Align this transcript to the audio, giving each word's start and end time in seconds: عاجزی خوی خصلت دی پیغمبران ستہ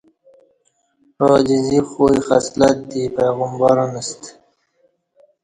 عاجزی 1.23 1.79
خوی 1.89 2.17
خصلت 2.27 2.77
دی 2.89 3.03
پیغمبران 3.15 3.93
ستہ 4.07 4.29